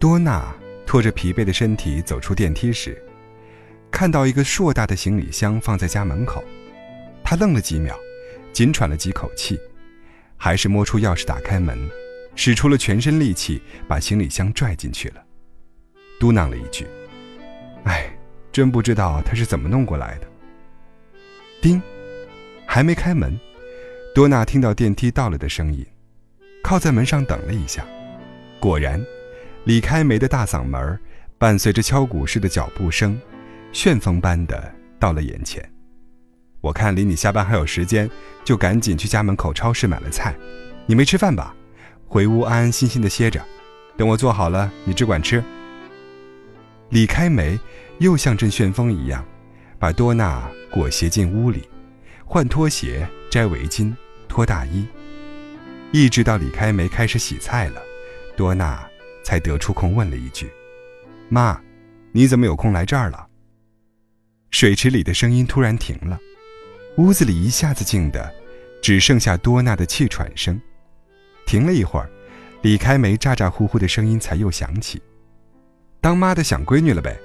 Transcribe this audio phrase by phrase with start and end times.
[0.00, 0.50] 多娜
[0.86, 2.96] 拖着疲惫的身体走出电梯时，
[3.90, 6.42] 看到一个硕大的行李箱放在家门口，
[7.22, 7.94] 她愣了几秒，
[8.50, 9.60] 紧喘了几口气，
[10.38, 11.78] 还是摸出钥匙打开门，
[12.34, 15.22] 使出了全身力气把行李箱拽进去了，
[16.18, 16.86] 嘟囔了一句
[17.84, 18.10] ：“哎，
[18.50, 20.26] 真不知道他是怎么弄过来的。”
[21.60, 21.80] 叮，
[22.64, 23.38] 还没开门，
[24.14, 25.86] 多娜听到电梯到了的声音，
[26.62, 27.84] 靠在门上等了一下，
[28.58, 28.98] 果然，
[29.64, 30.98] 李开梅的大嗓门
[31.38, 33.20] 伴随着敲鼓似的脚步声，
[33.72, 35.62] 旋风般的到了眼前。
[36.60, 38.10] 我看离你下班还有时间，
[38.44, 40.34] 就赶紧去家门口超市买了菜。
[40.86, 41.54] 你没吃饭吧？
[42.06, 43.40] 回屋安安心心的歇着，
[43.96, 45.42] 等我做好了，你只管吃。
[46.88, 47.58] 李开梅
[47.98, 49.24] 又像阵旋风一样，
[49.78, 50.48] 把多娜。
[50.72, 51.68] 裹挟进屋里，
[52.24, 53.92] 换拖鞋、摘围巾、
[54.28, 54.86] 脱大衣，
[55.90, 57.82] 一直到李开梅开始洗菜了，
[58.36, 58.88] 多娜
[59.22, 60.50] 才得出空问了一句
[61.28, 61.60] ：“妈，
[62.12, 63.26] 你怎么有空来这儿了？”
[64.50, 66.18] 水池里的声音突然停了，
[66.96, 68.32] 屋子里一下子静的，
[68.82, 70.60] 只剩下多娜的气喘声。
[71.46, 72.10] 停了一会儿，
[72.62, 75.00] 李开梅咋咋呼呼的声音才又响起
[76.00, 77.18] ：“当妈的想闺女了呗。”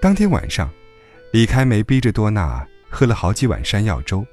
[0.00, 0.70] 当天晚上。
[1.32, 4.26] 李开梅逼着多娜喝了好几碗山药粥，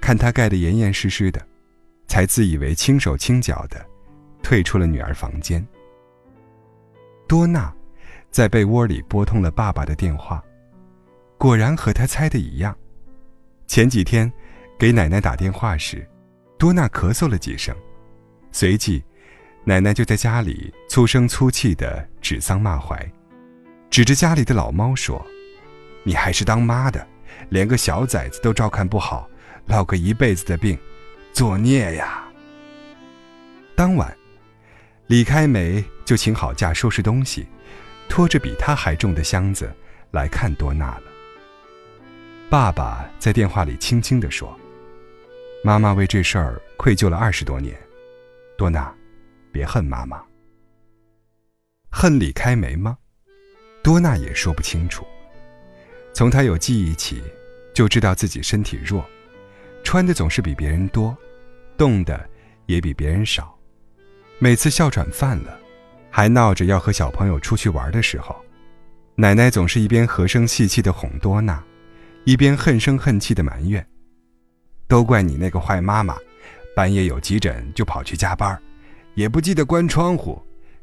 [0.00, 1.40] 看她盖得严严实实的，
[2.08, 3.86] 才自以为轻手轻脚的
[4.48, 5.62] 退出了女儿房间。
[7.28, 7.70] 多娜
[8.30, 10.42] 在被窝里拨通了爸爸的电话，
[11.36, 12.74] 果然和她猜的一样。
[13.66, 14.32] 前几天
[14.78, 16.08] 给奶奶打电话时，
[16.56, 17.76] 多娜咳嗽了几声，
[18.50, 19.04] 随即
[19.64, 23.06] 奶奶就在家里粗声粗气的指桑骂槐，
[23.90, 25.22] 指着家里的老猫说。
[26.04, 27.06] 你还是当妈的，
[27.50, 29.28] 连个小崽子都照看不好，
[29.66, 30.78] 落个一辈子的病，
[31.34, 32.26] 作孽呀！
[33.76, 34.16] 当晚，
[35.08, 37.46] 李开梅就请好假收拾东西，
[38.10, 39.74] 拖着比她还重的箱子
[40.10, 41.04] 来看多娜了。
[42.50, 44.54] 爸爸在电话里轻轻地说
[45.64, 47.74] ：“妈妈为这事儿愧疚了二十多年，
[48.58, 48.94] 多娜，
[49.50, 50.22] 别恨妈妈。
[51.90, 52.98] 恨李开梅吗？
[53.82, 55.06] 多娜也说不清楚。”
[56.12, 57.22] 从他有记忆起，
[57.72, 59.02] 就知道自己身体弱，
[59.82, 61.16] 穿的总是比别人多，
[61.78, 62.28] 动的
[62.66, 63.57] 也比别人少。
[64.38, 65.58] 每次哮喘犯了，
[66.10, 68.36] 还闹着要和小朋友出去玩的时候，
[69.16, 71.62] 奶奶总是一边和声细气的哄多娜，
[72.24, 73.84] 一边恨声恨气的埋怨
[74.86, 76.16] ：“都怪你那个坏妈妈，
[76.74, 78.60] 半夜有急诊就跑去加班，
[79.14, 80.40] 也不记得关窗户，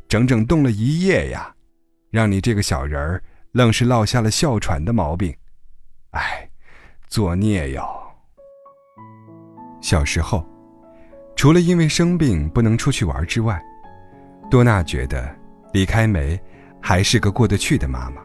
[0.07, 1.53] 整整冻了一夜呀，
[2.11, 3.23] 让你这个小人儿。”
[3.55, 5.33] 愣是落下了哮喘的毛病，
[6.09, 6.49] 哎，
[7.07, 7.87] 作孽哟！
[9.81, 10.45] 小时候，
[11.35, 13.61] 除了因为生病不能出去玩之外，
[14.49, 15.29] 多娜觉得
[15.73, 16.39] 李开梅
[16.81, 18.21] 还是个过得去的妈妈。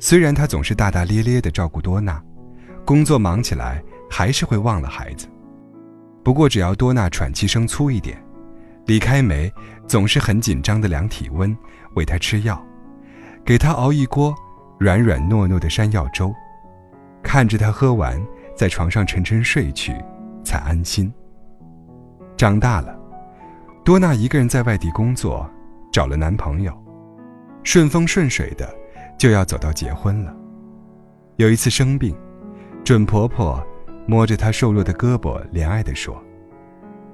[0.00, 2.22] 虽然她总是大大咧咧的照顾多娜，
[2.84, 5.28] 工作忙起来还是会忘了孩子。
[6.24, 8.22] 不过只要多娜喘气声粗一点，
[8.86, 9.50] 李开梅
[9.86, 11.56] 总是很紧张的量体温，
[11.94, 12.62] 喂她吃药。
[13.44, 14.34] 给她熬一锅
[14.78, 16.34] 软软糯糯的山药粥，
[17.22, 18.20] 看着她喝完，
[18.56, 19.94] 在床上沉沉睡去，
[20.44, 21.12] 才安心。
[22.38, 22.96] 长大了，
[23.84, 25.44] 多娜一个人在外地工作，
[25.90, 26.72] 找了男朋友，
[27.64, 28.72] 顺风顺水的，
[29.18, 30.32] 就要走到结婚了。
[31.34, 32.16] 有一次生病，
[32.84, 33.60] 准婆婆
[34.06, 36.16] 摸着她瘦弱的胳膊，怜爱地说：“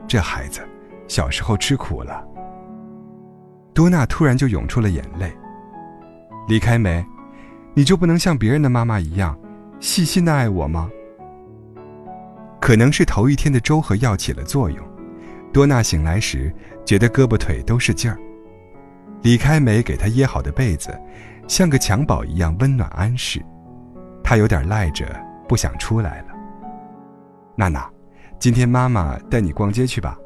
[0.07, 0.61] 这孩子
[1.09, 2.23] 小时候吃苦了。”
[3.73, 5.33] 多娜突然就涌出了眼泪。
[6.49, 7.03] 李开梅，
[7.73, 9.35] 你就不能像别人的妈妈一样，
[9.81, 10.91] 细心的爱我吗？
[12.61, 14.79] 可能是头一天的粥和药起了作用，
[15.55, 16.53] 多娜醒来时
[16.85, 18.19] 觉得胳膊腿都是劲儿。
[19.23, 20.91] 李开梅给她掖好的被子，
[21.47, 23.41] 像个襁褓一样温暖安适。
[24.25, 25.07] 她有点赖着，
[25.49, 26.35] 不想出来了。
[27.55, 27.89] 娜娜，
[28.41, 30.19] 今天妈妈带你逛街去吧，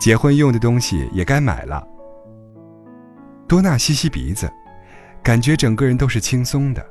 [0.00, 1.86] 结婚用的东西也该买了。
[3.46, 4.50] 多娜吸吸鼻子。
[5.22, 6.84] 感觉整个人都是轻松的，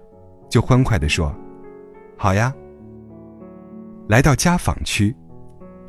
[0.49, 1.33] 就欢快地说
[2.17, 2.53] ：“好呀。”
[4.09, 5.15] 来到家纺区，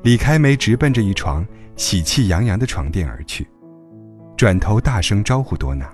[0.04, 1.44] 李开梅直奔着一床
[1.76, 3.46] 喜气洋洋的床垫而去，
[4.34, 5.86] 转头大声招呼多娜：“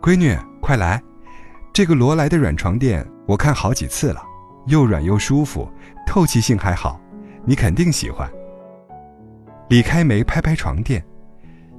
[0.00, 1.02] 闺女，快来！
[1.72, 4.22] 这个罗莱的软床垫我看好几次了，
[4.66, 5.70] 又软又舒服，
[6.06, 6.98] 透气性还好，
[7.44, 8.26] 你肯定喜欢。”
[9.68, 11.04] 李开梅拍拍床垫，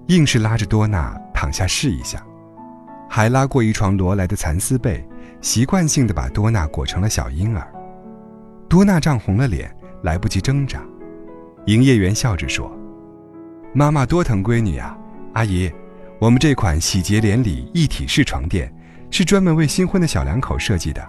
[0.08, 2.24] 硬是拉着多娜躺下试一下。
[3.10, 5.04] 还拉过一床罗莱的蚕丝被，
[5.42, 7.66] 习惯性的把多娜裹成了小婴儿。
[8.70, 10.84] 多娜涨红了脸，来不及挣扎。
[11.66, 12.70] 营业员笑着说
[13.78, 14.98] ：“妈妈多疼闺女呀，
[15.34, 15.72] 阿姨，
[16.18, 18.74] 我们这款喜结连理一体式床垫
[19.12, 21.08] 是专门为新婚的小两口设计的，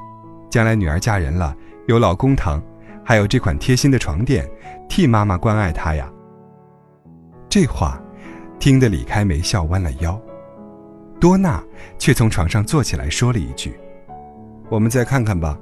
[0.50, 1.56] 将来女儿嫁人了
[1.86, 2.62] 有老公疼，
[3.02, 4.46] 还有这款贴心的床垫
[4.86, 6.12] 替妈妈关爱她呀。
[7.48, 7.98] 这话
[8.58, 10.20] 听得李开梅笑弯了腰，
[11.18, 11.64] 多娜
[11.96, 13.80] 却从床上坐起来说了一句
[14.68, 15.58] ：“我们再看看吧。”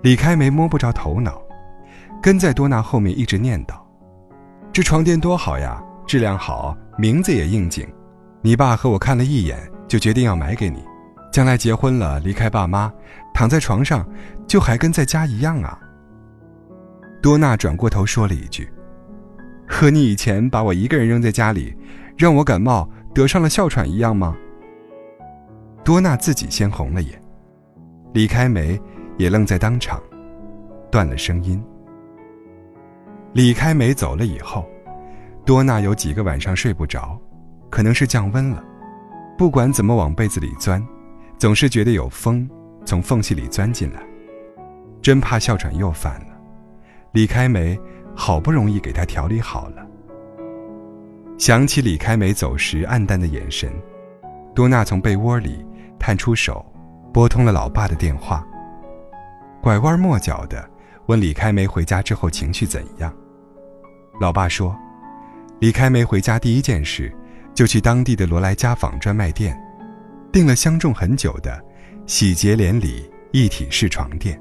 [0.00, 1.38] 李开梅摸不着头脑，
[2.22, 3.74] 跟在多娜后面一直念叨
[4.78, 7.84] ：“这床垫多好呀！”质量好，名字也应景。
[8.40, 9.58] 你爸和我看了一眼，
[9.88, 10.84] 就决定要买给你。
[11.32, 12.88] 将来结婚了，离开爸妈，
[13.34, 14.08] 躺在床上，
[14.46, 15.76] 就还跟在家一样啊。
[17.20, 18.72] 多娜转过头说了一句
[19.66, 21.76] ：“和你以前把我一个人扔在家里，
[22.16, 24.36] 让我感冒得上了哮喘一样吗？”
[25.84, 27.20] 多娜自己先红了眼，
[28.14, 28.80] 李开梅
[29.16, 30.00] 也愣在当场，
[30.88, 31.60] 断了声音。
[33.32, 34.64] 李开梅走了以后。
[35.44, 37.18] 多娜有几个晚上睡不着，
[37.70, 38.62] 可能是降温了。
[39.38, 40.86] 不管怎么往被子里钻，
[41.38, 42.46] 总是觉得有风
[42.84, 44.02] 从缝隙里钻进来，
[45.00, 46.38] 真怕哮喘又犯了。
[47.12, 47.80] 李开梅
[48.14, 49.86] 好不容易给她调理好了。
[51.38, 53.72] 想起李开梅走时黯淡的眼神，
[54.54, 55.64] 多娜从被窝里
[55.98, 56.62] 探出手，
[57.10, 58.46] 拨通了老爸的电话，
[59.62, 60.68] 拐弯抹角的
[61.08, 63.12] 问李开梅回家之后情绪怎样。
[64.20, 64.76] 老爸说。
[65.60, 67.12] 李开梅回家第一件事，
[67.52, 69.60] 就去当地的罗莱家纺专卖店，
[70.30, 71.60] 订了相中很久的
[72.06, 74.40] 喜结连理一体式床垫，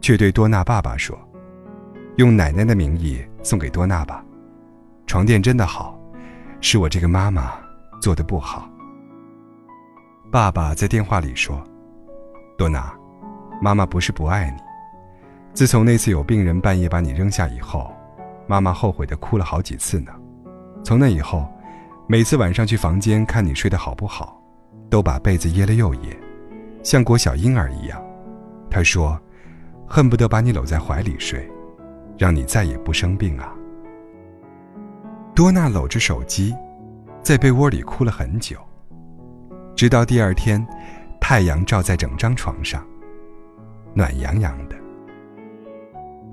[0.00, 1.18] 却对多娜爸爸说
[2.14, 4.24] ：“用奶奶的名义送给多娜吧，
[5.04, 5.98] 床垫真的好，
[6.60, 7.54] 是我这个妈妈
[8.00, 8.70] 做的不好。”
[10.30, 11.60] 爸爸在电话里说
[12.56, 12.94] ：“多娜，
[13.60, 14.62] 妈妈不是不爱你，
[15.54, 17.90] 自从那次有病人半夜把你扔下以后。”
[18.46, 20.12] 妈妈后悔的哭了好几次呢。
[20.84, 21.48] 从那以后，
[22.06, 24.38] 每次晚上去房间看你睡得好不好，
[24.90, 26.14] 都把被子掖了又掖，
[26.82, 28.04] 像裹小婴儿一样。
[28.70, 29.18] 她说，
[29.86, 31.50] 恨不得把你搂在怀里睡，
[32.18, 33.54] 让你再也不生病啊。
[35.34, 36.54] 多娜搂着手机，
[37.22, 38.58] 在被窝里哭了很久，
[39.74, 40.62] 直到第二天，
[41.18, 42.86] 太阳照在整张床上，
[43.94, 44.76] 暖洋洋的。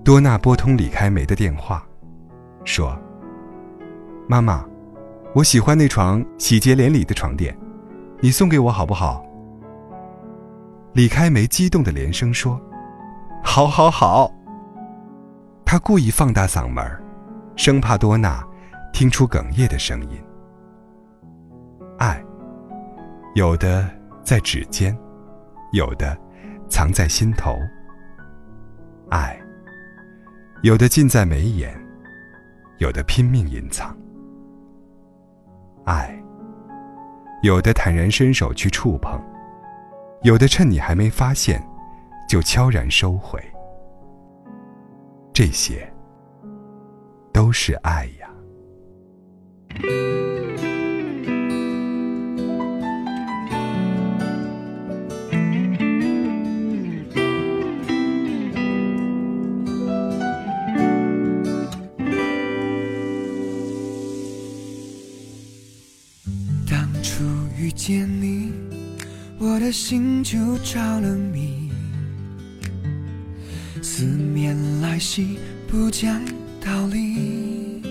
[0.03, 1.85] 多娜拨通李开梅的电话。
[2.63, 2.97] 说
[4.29, 4.63] ：“妈妈，
[5.33, 7.57] 我喜欢那床喜结连理的床垫，
[8.19, 9.25] 你送给我好不好？”
[10.93, 12.59] 李开梅激动的连声说
[13.43, 14.31] ：“好，好，好。”
[15.65, 16.85] 他故意放大嗓门，
[17.55, 18.45] 生怕多娜
[18.93, 20.21] 听出哽咽的声音。
[21.97, 22.23] 爱，
[23.35, 23.89] 有的
[24.21, 24.95] 在指尖，
[25.71, 26.15] 有的
[26.69, 27.55] 藏在心头。
[29.09, 29.40] 爱，
[30.63, 31.79] 有的近在眉眼。
[32.77, 33.95] 有的拼命隐藏，
[35.85, 36.09] 爱；
[37.43, 39.21] 有的坦然伸手去触碰，
[40.23, 41.63] 有的趁你还没发现，
[42.27, 43.39] 就悄然收回。
[45.31, 45.87] 这些，
[47.31, 48.27] 都是爱呀。
[69.71, 71.71] 心就着了迷，
[73.81, 75.37] 思念来袭
[75.67, 76.21] 不讲
[76.59, 77.81] 道理。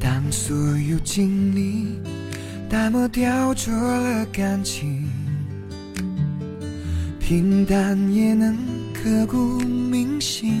[0.00, 2.00] 当所有经历
[2.68, 5.08] 打磨雕琢了感情，
[7.20, 8.56] 平淡也能
[8.92, 10.54] 刻骨铭心。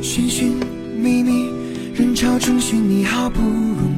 [0.00, 0.54] 寻寻
[0.96, 1.58] 觅觅。
[1.94, 3.92] 人潮中寻你好不容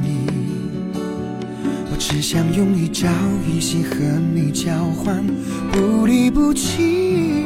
[2.11, 3.07] 只想用一朝
[3.47, 3.95] 一夕和
[4.35, 5.25] 你交换，
[5.71, 7.45] 不离不弃。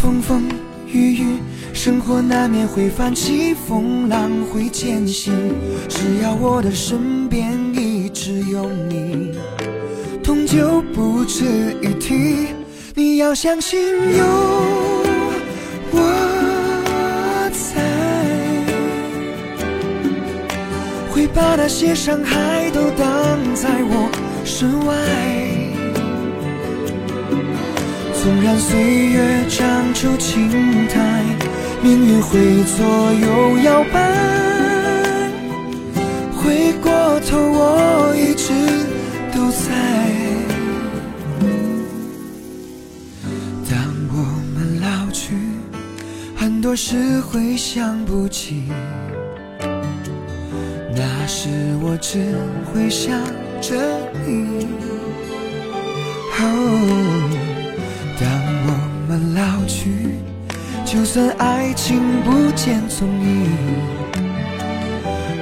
[0.00, 0.44] 风风
[0.86, 1.38] 雨雨，
[1.72, 5.32] 生活难免会泛起风浪，会艰辛。
[5.88, 9.32] 只要我的身边一直有你，
[10.22, 12.54] 痛就不值一提。
[12.94, 13.80] 你要相信
[14.16, 14.91] 有
[21.34, 23.06] 把那些伤害都挡
[23.54, 24.10] 在我
[24.44, 24.94] 身外。
[28.22, 30.48] 纵然岁月长出青
[30.88, 31.24] 苔，
[31.82, 32.84] 命运会左
[33.14, 33.98] 右摇摆。
[36.36, 36.90] 回过
[37.28, 38.52] 头，我一直
[39.34, 39.66] 都在。
[43.68, 43.72] 当
[44.12, 44.16] 我
[44.54, 45.34] 们老去。
[46.36, 48.64] 很多事会想不起，
[51.34, 51.48] 是
[51.80, 52.36] 我只
[52.66, 53.18] 会想
[53.62, 53.74] 着
[54.26, 54.66] 你。
[56.38, 56.44] 哦，
[58.20, 58.28] 当
[58.66, 58.70] 我
[59.08, 59.80] 们老去，
[60.84, 63.48] 就算爱情不见踪影，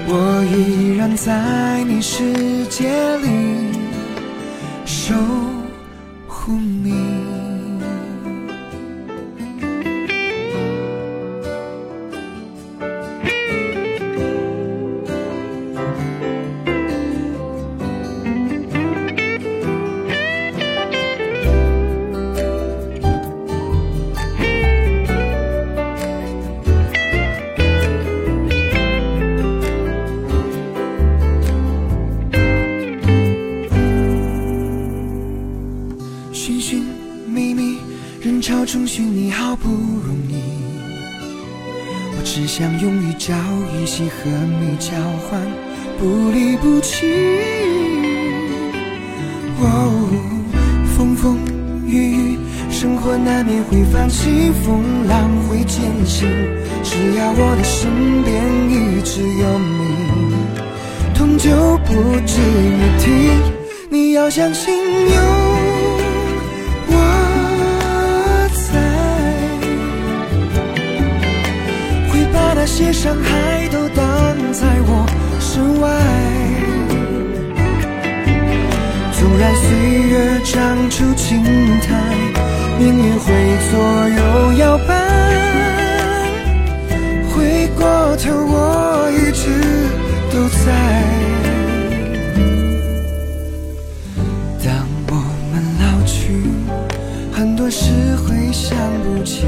[0.07, 3.73] 我依然在你世界里
[4.87, 5.17] 守
[6.29, 7.20] 护你。
[43.21, 43.35] 一朝
[43.77, 44.93] 一夕和你交
[45.29, 45.39] 换，
[45.99, 47.07] 不离不弃。
[49.59, 50.09] 哦，
[50.97, 51.37] 风风
[51.87, 52.39] 雨雨，
[52.71, 56.31] 生活难免会泛起风浪，会艰辛。
[56.83, 57.91] 只要我的身
[58.23, 61.51] 边一直有你，痛就
[61.85, 61.93] 不
[62.25, 63.05] 值一提。
[63.91, 65.60] 你要相信有。
[72.63, 74.05] 那些伤害都挡
[74.53, 75.07] 在我
[75.41, 75.89] 身外。
[79.19, 79.63] 纵然岁
[80.11, 81.43] 月长出青
[81.81, 81.89] 苔，
[82.79, 83.33] 命运会
[83.71, 83.73] 左
[84.11, 84.93] 右摇摆，
[87.31, 89.49] 回过头我一直
[90.31, 90.67] 都在。
[94.63, 95.15] 当我
[95.51, 96.45] 们老去，
[97.33, 99.47] 很多事会想不起，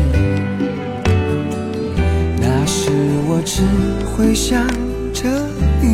[2.84, 2.90] 是
[3.28, 3.62] 我只
[4.10, 4.66] 会想
[5.12, 5.28] 着
[5.80, 5.86] 你。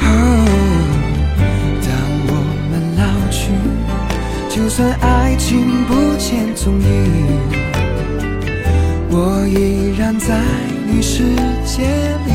[0.00, 0.06] 哦，
[1.82, 1.86] 当
[2.28, 2.32] 我
[2.70, 3.52] 们老去，
[4.48, 6.86] 就算爱情不见踪影，
[9.10, 10.40] 我依然在
[10.90, 11.24] 你世
[11.66, 11.84] 界
[12.24, 12.32] 里